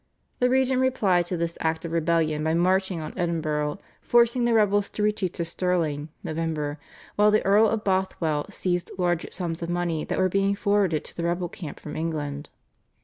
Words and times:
The 0.39 0.49
regent 0.49 0.81
replied 0.81 1.27
to 1.27 1.37
this 1.37 1.59
act 1.61 1.85
of 1.85 1.91
rebellion 1.91 2.43
by 2.43 2.55
marching 2.55 2.99
on 3.01 3.13
Edinburgh, 3.15 3.77
forcing 4.01 4.45
the 4.45 4.53
rebels 4.55 4.89
to 4.89 5.03
retreat 5.03 5.33
to 5.35 5.45
Stirling 5.45 6.09
(Nov.), 6.23 6.77
while 7.17 7.29
the 7.29 7.45
Earl 7.45 7.69
of 7.69 7.83
Bothwell 7.83 8.47
seized 8.49 8.89
large 8.97 9.31
sums 9.31 9.61
of 9.61 9.69
money 9.69 10.03
that 10.05 10.17
were 10.17 10.27
being 10.27 10.55
forwarded 10.55 11.03
to 11.03 11.15
the 11.15 11.23
rebel 11.25 11.49
camp 11.49 11.79
from 11.79 11.95
England. 11.95 12.49